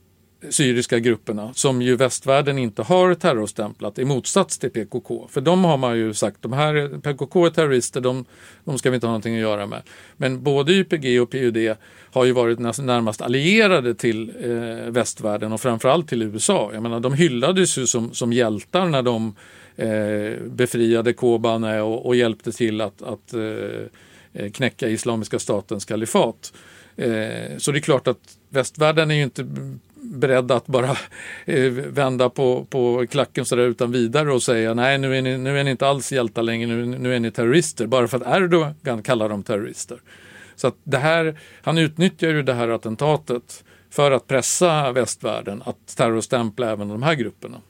syriska 0.51 0.99
grupperna 0.99 1.55
som 1.55 1.83
ju 1.83 1.97
västvärlden 1.97 2.59
inte 2.59 2.83
har 2.83 3.15
terrorstämplat 3.15 3.99
i 3.99 4.05
motsats 4.05 4.59
till 4.59 4.71
PKK. 4.71 5.29
För 5.31 5.41
de 5.41 5.65
har 5.65 5.77
man 5.77 5.97
ju 5.97 6.15
sagt, 6.15 6.37
de 6.41 6.53
här 6.53 7.01
PKK 7.03 7.47
är 7.47 7.51
terrorister, 7.51 8.01
de, 8.01 8.25
de 8.65 8.79
ska 8.79 8.91
vi 8.91 8.95
inte 8.95 9.07
ha 9.07 9.11
någonting 9.11 9.35
att 9.35 9.41
göra 9.41 9.67
med. 9.67 9.83
Men 10.17 10.43
både 10.43 10.73
YPG 10.73 11.21
och 11.21 11.31
PUD 11.31 11.77
har 12.11 12.25
ju 12.25 12.33
varit 12.33 12.59
närmast 12.59 13.23
allierade 13.23 13.95
till 13.95 14.33
eh, 14.41 14.91
västvärlden 14.91 15.53
och 15.53 15.61
framförallt 15.61 16.09
till 16.09 16.23
USA. 16.23 16.71
Jag 16.73 16.83
menar, 16.83 17.01
de 17.01 17.13
hyllades 17.13 17.79
ju 17.79 17.87
som, 17.87 18.15
som 18.15 18.33
hjältar 18.33 18.87
när 18.87 19.03
de 19.03 19.35
eh, 19.77 20.43
befriade 20.47 21.13
Kobane 21.13 21.81
och, 21.81 22.07
och 22.07 22.17
hjälpte 22.17 22.53
till 22.53 22.81
att, 22.81 23.03
att 23.03 23.35
eh, 23.35 23.41
eh, 24.33 24.51
knäcka 24.51 24.89
Islamiska 24.89 25.39
statens 25.39 25.85
kalifat. 25.85 26.53
Eh, 26.97 27.57
så 27.59 27.73
det 27.73 27.79
är 27.79 27.81
klart 27.81 28.09
att 28.09 28.39
västvärlden 28.49 29.11
är 29.11 29.15
ju 29.15 29.23
inte 29.23 29.47
beredd 30.05 30.53
att 30.53 30.67
bara 30.67 30.97
eh, 31.45 31.71
vända 31.73 32.31
på, 32.31 32.65
på 32.65 33.07
klacken 33.11 33.45
sådär 33.45 33.63
utan 33.63 33.93
vidare 33.93 34.33
och 34.33 34.43
säga 34.43 34.75
nej 34.75 34.99
nu 34.99 35.17
är 35.17 35.23
ni, 35.23 35.39
nu 35.39 35.59
är 35.59 35.65
ni 35.65 35.71
inte 35.71 35.87
alls 35.87 36.13
hjältar 36.13 36.43
längre, 36.43 36.67
nu, 36.67 36.87
nu 36.87 37.15
är 37.15 37.21
ni 37.21 37.31
terrorister 37.31 37.87
bara 37.87 38.09
för 38.09 38.21
att 38.21 38.37
Erdogan 38.37 39.03
kallar 39.03 39.29
dem 39.29 39.43
terrorister. 39.43 39.99
Så 40.57 40.67
att 40.67 40.77
det 40.85 40.99
här, 40.99 41.39
han 41.63 41.79
utnyttjar 41.79 42.29
ju 42.29 42.43
det 42.43 42.55
här 42.55 42.69
attentatet 42.69 43.65
för 43.91 44.11
att 44.11 44.27
pressa 44.27 44.93
västvärlden 44.93 45.63
att 45.67 45.97
terrorstämpla 45.97 46.71
även 46.71 46.89
de 46.89 47.03
här 47.03 47.15
grupperna. 47.15 47.61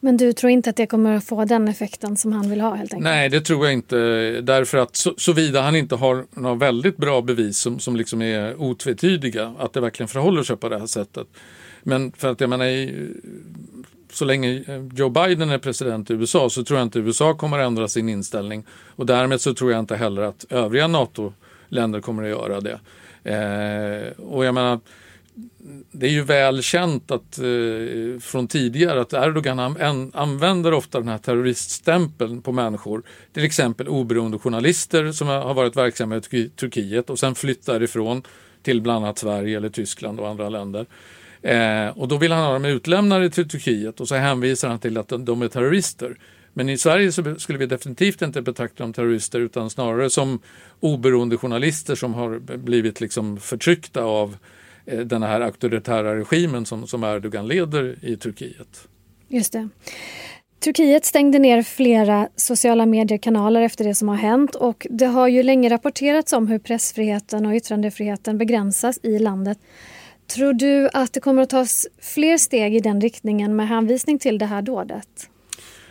Men 0.00 0.16
du 0.16 0.32
tror 0.32 0.50
inte 0.50 0.70
att 0.70 0.76
det 0.76 0.86
kommer 0.86 1.16
att 1.16 1.24
få 1.24 1.44
den 1.44 1.68
effekten 1.68 2.16
som 2.16 2.32
han 2.32 2.50
vill 2.50 2.60
ha 2.60 2.74
helt 2.74 2.92
enkelt? 2.92 3.04
Nej, 3.04 3.28
det 3.28 3.40
tror 3.40 3.66
jag 3.66 3.72
inte. 3.72 3.96
Därför 4.40 4.78
att 4.78 4.96
så, 4.96 5.14
såvida 5.16 5.60
han 5.60 5.76
inte 5.76 5.94
har 5.94 6.24
några 6.30 6.54
väldigt 6.54 6.96
bra 6.96 7.22
bevis 7.22 7.58
som, 7.58 7.78
som 7.78 7.96
liksom 7.96 8.22
är 8.22 8.60
otvetydiga, 8.62 9.54
att 9.58 9.72
det 9.72 9.80
verkligen 9.80 10.08
förhåller 10.08 10.42
sig 10.42 10.56
på 10.56 10.68
det 10.68 10.78
här 10.78 10.86
sättet. 10.86 11.26
Men 11.84 12.12
för 12.12 12.32
att 12.32 12.40
jag 12.40 12.50
menar, 12.50 12.88
så 14.12 14.24
länge 14.24 14.64
Joe 14.94 15.08
Biden 15.08 15.50
är 15.50 15.58
president 15.58 16.10
i 16.10 16.14
USA 16.14 16.50
så 16.50 16.64
tror 16.64 16.78
jag 16.78 16.86
inte 16.86 16.98
USA 16.98 17.34
kommer 17.34 17.58
att 17.58 17.66
ändra 17.66 17.88
sin 17.88 18.08
inställning 18.08 18.64
och 18.70 19.06
därmed 19.06 19.40
så 19.40 19.54
tror 19.54 19.72
jag 19.72 19.80
inte 19.80 19.96
heller 19.96 20.22
att 20.22 20.44
övriga 20.50 20.86
NATO-länder 20.86 22.00
kommer 22.00 22.22
att 22.22 22.28
göra 22.28 22.60
det. 22.60 22.80
Eh, 23.24 24.24
och 24.24 24.44
jag 24.44 24.54
menar, 24.54 24.80
det 25.92 26.06
är 26.06 26.10
ju 26.10 26.22
väl 26.22 26.62
känt 26.62 27.10
att, 27.10 27.38
eh, 27.38 28.20
från 28.20 28.48
tidigare 28.48 29.00
att 29.00 29.12
Erdogan 29.12 29.58
an, 29.58 30.10
använder 30.14 30.74
ofta 30.74 30.98
den 31.00 31.08
här 31.08 31.18
terroriststämpeln 31.18 32.42
på 32.42 32.52
människor. 32.52 33.02
Till 33.32 33.44
exempel 33.44 33.88
oberoende 33.88 34.38
journalister 34.38 35.12
som 35.12 35.28
har 35.28 35.54
varit 35.54 35.76
verksamma 35.76 36.16
i 36.16 36.48
Turkiet 36.48 37.10
och 37.10 37.18
sen 37.18 37.34
flyttar 37.34 37.82
ifrån 37.82 38.22
till 38.62 38.80
bland 38.82 39.04
annat 39.04 39.18
Sverige 39.18 39.56
eller 39.56 39.68
Tyskland 39.68 40.20
och 40.20 40.28
andra 40.28 40.48
länder. 40.48 40.86
Eh, 41.44 41.98
och 41.98 42.08
då 42.08 42.16
vill 42.16 42.32
han 42.32 42.44
ha 42.44 42.52
dem 42.52 42.64
utlämnade 42.64 43.30
till 43.30 43.48
Turkiet 43.48 44.00
och 44.00 44.08
så 44.08 44.14
hänvisar 44.14 44.68
han 44.68 44.78
till 44.78 44.98
att 44.98 45.12
de 45.18 45.42
är 45.42 45.48
terrorister. 45.48 46.16
Men 46.52 46.68
i 46.68 46.78
Sverige 46.78 47.12
så 47.12 47.34
skulle 47.38 47.58
vi 47.58 47.66
definitivt 47.66 48.22
inte 48.22 48.42
betrakta 48.42 48.82
dem 48.82 48.92
terrorister 48.92 49.40
utan 49.40 49.70
snarare 49.70 50.10
som 50.10 50.40
oberoende 50.80 51.36
journalister 51.36 51.94
som 51.94 52.14
har 52.14 52.56
blivit 52.56 53.00
liksom 53.00 53.40
förtryckta 53.40 54.02
av 54.02 54.36
eh, 54.86 54.98
den 54.98 55.22
här 55.22 55.40
auktoritära 55.40 56.16
regimen 56.16 56.66
som, 56.66 56.86
som 56.86 57.04
Erdogan 57.04 57.48
leder 57.48 57.96
i 58.02 58.16
Turkiet. 58.16 58.88
Just 59.28 59.52
det. 59.52 59.68
Turkiet 60.60 61.04
stängde 61.04 61.38
ner 61.38 61.62
flera 61.62 62.28
sociala 62.36 62.86
mediekanaler 62.86 63.60
efter 63.60 63.84
det 63.84 63.94
som 63.94 64.08
har 64.08 64.16
hänt 64.16 64.54
och 64.54 64.86
det 64.90 65.06
har 65.06 65.28
ju 65.28 65.42
länge 65.42 65.68
rapporterats 65.68 66.32
om 66.32 66.48
hur 66.48 66.58
pressfriheten 66.58 67.46
och 67.46 67.54
yttrandefriheten 67.54 68.38
begränsas 68.38 68.98
i 69.02 69.18
landet. 69.18 69.58
Tror 70.26 70.52
du 70.52 70.88
att 70.92 71.12
det 71.12 71.20
kommer 71.20 71.42
att 71.42 71.50
tas 71.50 71.86
fler 72.00 72.36
steg 72.36 72.76
i 72.76 72.80
den 72.80 73.00
riktningen 73.00 73.56
med 73.56 73.68
hänvisning 73.68 74.18
till 74.18 74.38
det 74.38 74.46
här 74.46 74.62
dådet? 74.62 75.30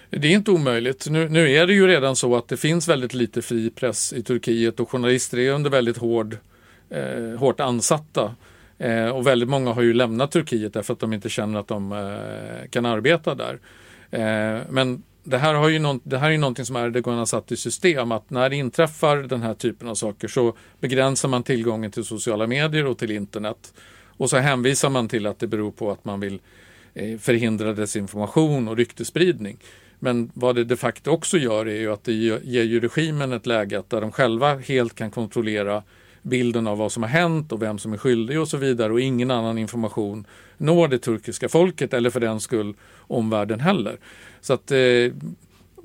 Det 0.09 0.27
är 0.27 0.31
inte 0.31 0.51
omöjligt. 0.51 1.07
Nu, 1.09 1.29
nu, 1.29 1.51
är 1.51 1.67
det 1.67 1.73
ju 1.73 1.87
redan 1.87 2.15
så 2.15 2.35
att 2.35 2.47
det 2.47 2.57
finns 2.57 2.87
väldigt 2.87 3.13
lite 3.13 3.41
fri 3.41 3.69
press 3.69 4.13
i 4.13 4.23
Turkiet 4.23 4.79
och 4.79 4.89
journalister 4.89 5.39
är 5.39 5.51
under 5.51 5.69
väldigt 5.69 5.97
hård, 5.97 6.37
eh, 6.89 7.39
hårt 7.39 7.59
ansatta. 7.59 8.35
Eh, 8.77 9.07
och 9.07 9.27
väldigt 9.27 9.49
många 9.49 9.73
har 9.73 9.81
ju 9.81 9.93
lämnat 9.93 10.31
Turkiet 10.31 10.73
därför 10.73 10.93
att 10.93 10.99
de 10.99 11.13
inte 11.13 11.29
känner 11.29 11.59
att 11.59 11.67
de 11.67 11.91
eh, 11.91 12.69
kan 12.69 12.85
arbeta 12.85 13.35
där. 13.35 13.59
Eh, 14.11 14.61
men 14.69 15.03
det 15.23 15.37
här, 15.37 15.53
har 15.53 15.69
ju 15.69 15.79
någon, 15.79 15.99
det 16.03 16.17
här 16.17 16.27
är 16.27 16.31
ju 16.31 16.37
någonting 16.37 16.65
som 16.65 16.75
Erdogan 16.75 17.17
har 17.17 17.25
satt 17.25 17.51
i 17.51 17.57
system 17.57 18.11
att 18.11 18.29
när 18.29 18.49
det 18.49 18.55
inträffar 18.55 19.17
den 19.17 19.41
här 19.41 19.53
typen 19.53 19.87
av 19.87 19.95
saker 19.95 20.27
så 20.27 20.57
begränsar 20.79 21.29
man 21.29 21.43
tillgången 21.43 21.91
till 21.91 22.03
sociala 22.03 22.47
medier 22.47 22.85
och 22.85 22.97
till 22.97 23.11
internet. 23.11 23.73
Och 24.17 24.29
så 24.29 24.37
hänvisar 24.37 24.89
man 24.89 25.07
till 25.07 25.27
att 25.27 25.39
det 25.39 25.47
beror 25.47 25.71
på 25.71 25.91
att 25.91 26.05
man 26.05 26.19
vill 26.19 26.41
eh, 26.93 27.17
förhindra 27.19 27.73
desinformation 27.73 28.67
och 28.67 28.77
ryktespridning. 28.77 29.57
Men 29.99 30.31
vad 30.33 30.55
det 30.55 30.63
de 30.63 30.75
facto 30.75 31.11
också 31.11 31.37
gör 31.37 31.65
är 31.65 31.79
ju 31.79 31.93
att 31.93 32.03
det 32.03 32.13
ger 32.13 32.63
ju 32.63 32.79
regimen 32.79 33.33
ett 33.33 33.45
läge 33.45 33.83
där 33.87 34.01
de 34.01 34.11
själva 34.11 34.55
helt 34.55 34.95
kan 34.95 35.11
kontrollera 35.11 35.83
bilden 36.21 36.67
av 36.67 36.77
vad 36.77 36.91
som 36.91 37.03
har 37.03 37.09
hänt 37.09 37.51
och 37.51 37.61
vem 37.61 37.77
som 37.77 37.93
är 37.93 37.97
skyldig 37.97 38.39
och 38.39 38.47
så 38.47 38.57
vidare 38.57 38.93
och 38.93 39.01
ingen 39.01 39.31
annan 39.31 39.57
information 39.57 40.27
når 40.57 40.87
det 40.87 40.97
turkiska 40.97 41.49
folket 41.49 41.93
eller 41.93 42.09
för 42.09 42.19
den 42.19 42.39
skull 42.39 42.73
omvärlden 42.99 43.59
heller. 43.59 43.97
Så 44.41 44.53
att 44.53 44.71
eh, 44.71 44.77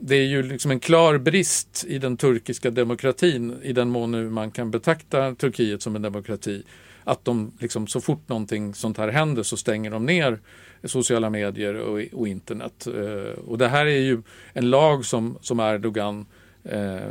det 0.00 0.16
är 0.16 0.26
ju 0.26 0.42
liksom 0.42 0.70
en 0.70 0.80
klar 0.80 1.18
brist 1.18 1.85
i 1.88 1.99
den 1.99 2.16
turkiska 2.16 2.70
demokratin 2.70 3.58
i 3.62 3.73
den 3.73 3.88
mån 3.88 4.11
nu 4.11 4.30
man 4.30 4.50
kan 4.50 4.70
betrakta 4.70 5.35
Turkiet 5.35 5.82
som 5.82 5.97
en 5.97 6.02
demokrati 6.02 6.62
att 7.08 7.24
de 7.24 7.52
liksom, 7.58 7.86
så 7.86 8.00
fort 8.00 8.28
någonting 8.28 8.74
sånt 8.74 8.98
här 8.98 9.08
händer 9.08 9.42
så 9.42 9.56
stänger 9.56 9.90
de 9.90 10.06
ner 10.06 10.40
sociala 10.84 11.30
medier 11.30 11.74
och, 11.74 12.00
och 12.12 12.28
internet. 12.28 12.86
Eh, 12.86 13.38
och 13.44 13.58
det 13.58 13.68
här 13.68 13.86
är 13.86 14.00
ju 14.00 14.22
en 14.52 14.70
lag 14.70 15.04
som, 15.04 15.38
som 15.40 15.60
Erdogan 15.60 16.26
eh, 16.64 17.10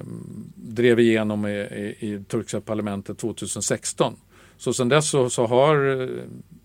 drev 0.56 1.00
igenom 1.00 1.46
i, 1.46 1.52
i, 1.52 1.96
i 2.00 2.24
turkiska 2.28 2.62
parlamentet 2.62 3.18
2016. 3.18 4.16
Så 4.58 4.74
sedan 4.74 4.90
dess 4.90 5.10
så, 5.10 5.30
så 5.30 5.46
har 5.46 6.02
eh, 6.02 6.10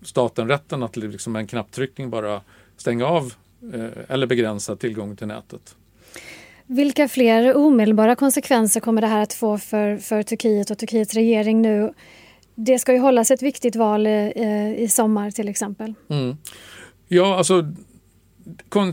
staten 0.03 0.49
rätten 0.49 0.83
att 0.83 0.97
liksom 0.97 1.33
med 1.33 1.41
en 1.41 1.47
knapptryckning 1.47 2.11
bara 2.11 2.41
stänga 2.77 3.07
av 3.07 3.33
eh, 3.75 3.87
eller 4.09 4.27
begränsa 4.27 4.77
tillgång 4.77 5.17
till 5.17 5.27
nätet. 5.27 5.77
Vilka 6.67 7.09
fler 7.09 7.57
omedelbara 7.57 8.17
konsekvenser 8.17 8.81
kommer 8.81 9.01
det 9.01 9.07
här 9.07 9.23
att 9.23 9.33
få 9.33 9.59
för, 9.59 9.97
för 9.97 10.23
Turkiet 10.23 10.71
och 10.71 10.79
Turkiets 10.79 11.15
regering 11.15 11.63
nu? 11.63 11.93
Det 12.55 12.79
ska 12.79 12.93
ju 12.93 12.99
hållas 12.99 13.31
ett 13.31 13.43
viktigt 13.43 13.77
val 13.77 14.07
eh, 14.07 14.75
i 14.75 14.89
sommar 14.91 15.31
till 15.31 15.49
exempel. 15.49 15.95
Mm. 16.09 16.37
Ja, 17.09 17.37
alltså 17.37 17.65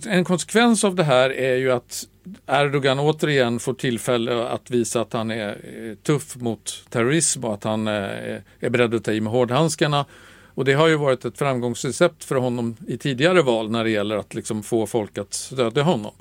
en 0.06 0.24
konsekvens 0.24 0.84
av 0.84 0.96
det 0.96 1.04
här 1.04 1.30
är 1.30 1.56
ju 1.56 1.72
att 1.72 2.08
Erdogan 2.48 3.00
återigen 3.00 3.60
får 3.60 3.74
tillfälle 3.74 4.48
att 4.48 4.72
visa 4.72 5.01
att 5.01 5.13
han 5.13 5.32
är 5.32 5.50
eh, 5.50 5.96
tuff 5.96 6.36
mot 6.36 6.86
terrorism 6.89 7.44
och 7.44 7.54
att 7.54 7.63
han 7.63 7.88
eh, 7.88 7.94
är 8.60 8.70
beredd 8.70 8.94
att 8.94 9.04
ta 9.04 9.12
i 9.12 9.22
med 9.22 9.34
hårdhandskarna. 9.34 10.06
Och 10.54 10.66
det 10.66 10.74
har 10.74 10.88
ju 10.88 10.96
varit 10.96 11.25
ett 11.25 11.38
framgångsrecept 11.38 12.24
för 12.24 12.36
honom 12.36 12.75
i 12.88 12.98
tidigare 12.98 13.42
val 13.42 13.72
när 13.72 13.84
det 13.84 13.89
gäller 13.89 14.18
att 14.18 14.34
liksom 14.34 14.63
få 14.63 14.88
folk 14.88 15.18
att 15.18 15.34
stödja 15.34 15.84
honom. 15.84 16.12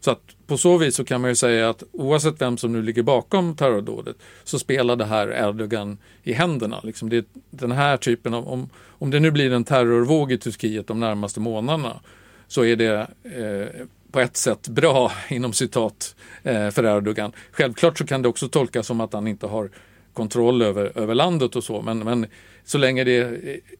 Så 0.00 0.10
att 0.10 0.20
på 0.46 0.56
så 0.56 0.78
vis 0.78 0.94
så 0.94 1.04
kan 1.04 1.20
man 1.20 1.30
ju 1.30 1.34
säga 1.34 1.70
att 1.70 1.82
oavsett 1.92 2.40
vem 2.40 2.56
som 2.56 2.72
nu 2.72 2.82
ligger 2.82 3.02
bakom 3.02 3.56
terrordådet 3.56 4.16
så 4.44 4.58
spelar 4.58 4.96
det 4.96 5.04
här 5.04 5.48
Erdogan 5.48 5.98
i 6.22 6.32
händerna. 6.32 6.80
Liksom 6.82 7.08
det 7.08 7.26
den 7.50 7.72
här 7.72 7.96
typen 7.96 8.34
av, 8.34 8.48
om, 8.48 8.68
om 8.76 9.10
det 9.10 9.20
nu 9.20 9.30
blir 9.30 9.52
en 9.52 9.64
terrorvåg 9.64 10.32
i 10.32 10.38
Turkiet 10.38 10.86
de 10.86 11.00
närmaste 11.00 11.40
månaderna 11.40 12.00
så 12.46 12.64
är 12.64 12.76
det 12.76 12.94
eh, 13.22 13.86
på 14.12 14.20
ett 14.20 14.36
sätt 14.36 14.68
bra 14.68 15.12
inom 15.28 15.52
citat 15.52 16.16
eh, 16.42 16.70
för 16.70 16.84
Erdogan. 16.96 17.32
Självklart 17.52 17.98
så 17.98 18.06
kan 18.06 18.22
det 18.22 18.28
också 18.28 18.48
tolkas 18.48 18.86
som 18.86 19.00
att 19.00 19.12
han 19.12 19.26
inte 19.26 19.46
har 19.46 19.70
kontroll 20.12 20.62
över, 20.62 20.98
över 20.98 21.14
landet 21.14 21.56
och 21.56 21.64
så 21.64 21.82
men, 21.82 21.98
men 21.98 22.26
så 22.64 22.78
länge 22.78 23.04
det 23.04 23.12
är 23.12 23.32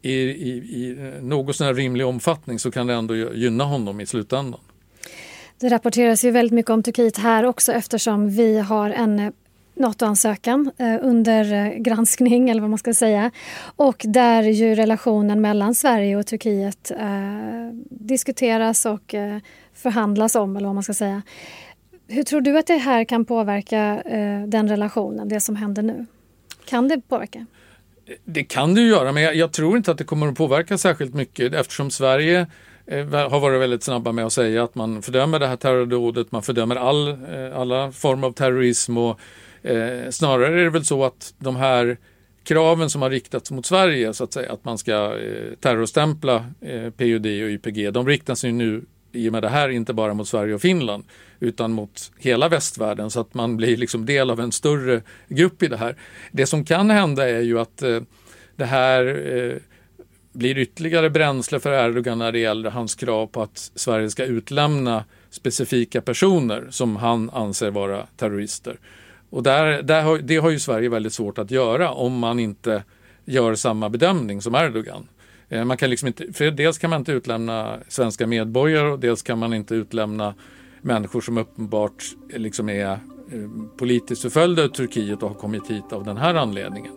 i, 0.02 0.12
i, 0.12 0.50
i 0.50 0.96
något 1.20 1.56
sån 1.56 1.74
rimlig 1.74 2.06
omfattning 2.06 2.58
så 2.58 2.70
kan 2.70 2.86
det 2.86 2.94
ändå 2.94 3.16
gynna 3.16 3.64
honom 3.64 4.00
i 4.00 4.06
slutändan. 4.06 4.60
Det 5.60 5.68
rapporteras 5.68 6.24
ju 6.24 6.30
väldigt 6.30 6.52
mycket 6.52 6.70
om 6.70 6.82
Turkiet 6.82 7.18
här 7.18 7.44
också 7.44 7.72
eftersom 7.72 8.30
vi 8.30 8.58
har 8.58 8.90
en 8.90 9.18
eh, 9.18 9.30
NATO-ansökan 9.74 10.70
eh, 10.78 10.96
under 11.02 11.52
eh, 11.52 11.78
granskning, 11.78 12.50
eller 12.50 12.60
vad 12.60 12.70
man 12.70 12.78
ska 12.78 12.94
säga. 12.94 13.30
Och 13.76 14.02
där 14.04 14.42
ju 14.42 14.74
relationen 14.74 15.40
mellan 15.40 15.74
Sverige 15.74 16.16
och 16.16 16.26
Turkiet 16.26 16.90
eh, 16.90 16.98
diskuteras 17.90 18.86
och 18.86 19.14
eh, 19.14 19.38
förhandlas 19.74 20.34
om, 20.34 20.56
eller 20.56 20.66
vad 20.66 20.74
man 20.74 20.84
ska 20.84 20.94
säga. 20.94 21.22
Hur 22.08 22.22
tror 22.22 22.40
du 22.40 22.58
att 22.58 22.66
det 22.66 22.76
här 22.76 23.04
kan 23.04 23.24
påverka 23.24 24.02
eh, 24.04 24.42
den 24.46 24.68
relationen, 24.68 25.28
det 25.28 25.40
som 25.40 25.56
händer 25.56 25.82
nu? 25.82 26.06
Kan 26.64 26.88
det 26.88 27.00
påverka? 27.08 27.46
Det 28.24 28.44
kan 28.44 28.74
det 28.74 28.80
ju 28.80 28.88
göra, 28.88 29.12
men 29.12 29.22
jag, 29.22 29.34
jag, 29.34 29.52
tror 29.52 29.76
inte 29.76 29.90
att 29.90 29.98
det 29.98 30.04
kommer 30.04 30.28
att 30.28 30.34
påverka 30.34 30.78
särskilt 30.78 31.14
mycket 31.14 31.54
eftersom 31.54 31.90
Sverige 31.90 32.46
Eh, 32.90 33.30
har 33.30 33.40
varit 33.40 33.60
väldigt 33.60 33.82
snabba 33.82 34.12
med 34.12 34.26
att 34.26 34.32
säga 34.32 34.64
att 34.64 34.74
man 34.74 35.02
fördömer 35.02 35.38
det 35.38 35.46
här 35.46 35.56
terrordådet, 35.56 36.32
man 36.32 36.42
fördömer 36.42 36.76
all, 36.76 37.08
eh, 37.08 37.60
alla 37.60 37.92
former 37.92 38.26
av 38.26 38.32
terrorism 38.32 38.98
och 38.98 39.20
eh, 39.62 40.10
snarare 40.10 40.60
är 40.60 40.64
det 40.64 40.70
väl 40.70 40.84
så 40.84 41.04
att 41.04 41.34
de 41.38 41.56
här 41.56 41.96
kraven 42.44 42.90
som 42.90 43.02
har 43.02 43.10
riktats 43.10 43.50
mot 43.50 43.66
Sverige, 43.66 44.14
så 44.14 44.24
att 44.24 44.32
säga, 44.32 44.52
att 44.52 44.64
man 44.64 44.78
ska 44.78 45.18
eh, 45.18 45.54
terrorstämpla 45.60 46.44
eh, 46.60 46.90
PUD 46.90 47.26
och 47.26 47.50
YPG, 47.50 47.90
de 47.90 48.06
riktar 48.06 48.34
sig 48.34 48.52
nu 48.52 48.84
i 49.12 49.28
och 49.28 49.32
med 49.32 49.42
det 49.42 49.48
här 49.48 49.68
inte 49.68 49.92
bara 49.92 50.14
mot 50.14 50.28
Sverige 50.28 50.54
och 50.54 50.60
Finland 50.60 51.04
utan 51.40 51.72
mot 51.72 52.12
hela 52.18 52.48
västvärlden 52.48 53.10
så 53.10 53.20
att 53.20 53.34
man 53.34 53.56
blir 53.56 53.76
liksom 53.76 54.06
del 54.06 54.30
av 54.30 54.40
en 54.40 54.52
större 54.52 55.02
grupp 55.28 55.62
i 55.62 55.66
det 55.66 55.76
här. 55.76 55.96
Det 56.32 56.46
som 56.46 56.64
kan 56.64 56.90
hända 56.90 57.28
är 57.28 57.40
ju 57.40 57.58
att 57.60 57.82
eh, 57.82 58.00
det 58.56 58.64
här 58.64 59.06
eh, 59.36 59.56
blir 60.38 60.58
ytterligare 60.58 61.10
bränsle 61.10 61.60
för 61.60 61.88
Erdogan 61.88 62.18
när 62.18 62.32
det 62.32 62.38
gäller 62.38 62.70
hans 62.70 62.94
krav 62.94 63.26
på 63.26 63.42
att 63.42 63.70
Sverige 63.74 64.10
ska 64.10 64.24
utlämna 64.24 65.04
specifika 65.30 66.00
personer 66.00 66.66
som 66.70 66.96
han 66.96 67.30
anser 67.30 67.70
vara 67.70 68.06
terrorister. 68.16 68.78
Och 69.30 69.42
där, 69.42 69.82
där 69.82 70.02
har, 70.02 70.18
det 70.18 70.36
har 70.36 70.50
ju 70.50 70.58
Sverige 70.58 70.88
väldigt 70.88 71.12
svårt 71.12 71.38
att 71.38 71.50
göra 71.50 71.90
om 71.90 72.18
man 72.18 72.40
inte 72.40 72.82
gör 73.24 73.54
samma 73.54 73.88
bedömning 73.88 74.42
som 74.42 74.54
Erdogan. 74.54 75.08
Eh, 75.48 75.64
man 75.64 75.76
kan 75.76 75.90
liksom 75.90 76.06
inte, 76.06 76.32
för 76.32 76.50
dels 76.50 76.78
kan 76.78 76.90
man 76.90 77.00
inte 77.00 77.12
utlämna 77.12 77.78
svenska 77.88 78.26
medborgare 78.26 78.88
och 78.88 78.98
dels 78.98 79.22
kan 79.22 79.38
man 79.38 79.54
inte 79.54 79.74
utlämna 79.74 80.34
människor 80.80 81.20
som 81.20 81.38
uppenbart 81.38 82.04
eh, 82.32 82.38
liksom 82.38 82.68
är 82.68 82.90
eh, 82.90 82.98
politiskt 83.78 84.22
förföljda 84.22 84.64
i 84.64 84.68
Turkiet 84.68 85.22
och 85.22 85.28
har 85.28 85.36
kommit 85.36 85.70
hit 85.70 85.92
av 85.92 86.04
den 86.04 86.16
här 86.16 86.34
anledningen. 86.34 86.92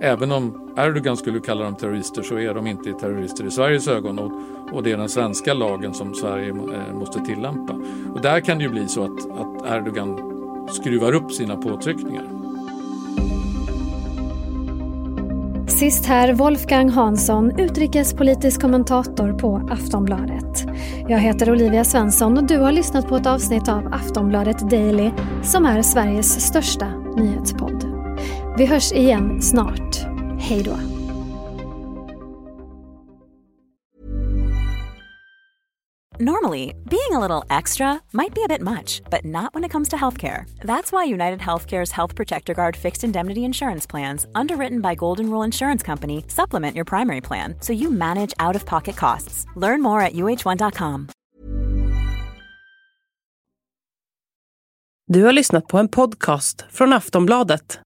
Även 0.00 0.32
om 0.32 0.72
Erdogan 0.76 1.16
skulle 1.16 1.40
kalla 1.40 1.64
dem 1.64 1.74
terrorister 1.74 2.22
så 2.22 2.38
är 2.38 2.54
de 2.54 2.66
inte 2.66 2.92
terrorister 2.92 3.46
i 3.46 3.50
Sveriges 3.50 3.88
ögon 3.88 4.18
och, 4.18 4.32
och 4.72 4.82
det 4.82 4.92
är 4.92 4.96
den 4.96 5.08
svenska 5.08 5.54
lagen 5.54 5.94
som 5.94 6.14
Sverige 6.14 6.48
eh, 6.48 6.94
måste 6.94 7.20
tillämpa. 7.20 7.80
Och 8.14 8.20
där 8.20 8.40
kan 8.40 8.58
det 8.58 8.64
ju 8.64 8.70
bli 8.70 8.88
så 8.88 9.04
att, 9.04 9.30
att 9.40 9.72
Erdogan 9.72 10.32
skruvar 10.72 11.12
upp 11.12 11.32
sina 11.32 11.56
påtryckningar. 11.56 12.24
Sist 15.68 16.06
här 16.06 16.32
Wolfgang 16.32 16.90
Hansson, 16.90 17.60
utrikespolitisk 17.60 18.60
kommentator 18.60 19.32
på 19.32 19.68
Aftonbladet. 19.70 20.66
Jag 21.08 21.18
heter 21.18 21.50
Olivia 21.50 21.84
Svensson 21.84 22.38
och 22.38 22.44
du 22.44 22.58
har 22.58 22.72
lyssnat 22.72 23.08
på 23.08 23.16
ett 23.16 23.26
avsnitt 23.26 23.68
av 23.68 23.94
Aftonbladet 23.94 24.70
Daily 24.70 25.10
som 25.42 25.66
är 25.66 25.82
Sveriges 25.82 26.40
största 26.40 26.88
nyhetspodd. 27.16 27.95
Vi 28.58 28.66
hörs 28.66 28.92
igen 28.92 29.42
snart. 29.42 29.96
Hej 30.40 30.62
då! 30.62 30.76
Normally, 36.18 36.74
being 36.90 37.12
a 37.12 37.20
little 37.20 37.56
extra 37.58 38.00
might 38.12 38.34
be 38.34 38.42
a 38.42 38.48
bit 38.48 38.60
much, 38.60 39.02
but 39.10 39.24
not 39.24 39.54
when 39.54 39.64
it 39.64 39.72
comes 39.72 39.88
to 39.88 39.96
healthcare. 39.96 40.44
That's 40.66 40.92
why 40.92 41.14
United 41.14 41.40
Healthcare's 41.40 41.92
Health 41.92 42.16
Protector 42.16 42.54
Guard 42.54 42.76
fixed 42.76 43.04
indemnity 43.04 43.40
insurance 43.40 43.90
plans, 43.90 44.26
underwritten 44.34 44.80
by 44.80 44.94
Golden 44.94 45.30
Rule 45.30 45.46
Insurance 45.46 45.86
Company, 45.86 46.24
supplement 46.28 46.74
your 46.76 46.86
primary 46.86 47.20
plan 47.20 47.54
so 47.60 47.72
you 47.72 47.90
manage 47.90 48.34
out 48.38 48.56
of 48.56 48.64
pocket 48.64 48.96
costs. 48.96 49.46
Learn 49.56 49.82
more 49.82 50.06
at 50.06 50.12
uh1.com. 50.14 51.08
Du 55.12 55.24
har 55.24 55.32
lyssnat 55.32 55.66
på 55.66 55.78
en 55.78 55.88
podcast 55.88 56.64
från 56.70 56.92
Aftonbladet. 56.92 57.85